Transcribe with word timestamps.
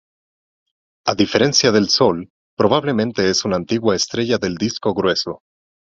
A 1.05 1.13
diferencia 1.13 1.71
del 1.71 1.87
Sol, 1.89 2.31
probablemente 2.57 3.29
es 3.29 3.45
una 3.45 3.57
antigua 3.57 3.95
estrella 3.95 4.39
del 4.39 4.55
disco 4.55 4.95
grueso. 4.95 5.41